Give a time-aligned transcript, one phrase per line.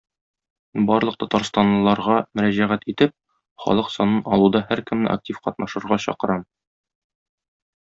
[0.85, 3.13] Барлык татарстанлыларга мөрәҗәгать итеп,
[3.67, 6.45] халык санын алуда һәркемне актив катнашырга чакырам.